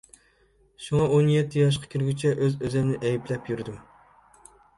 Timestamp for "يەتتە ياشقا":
1.33-1.91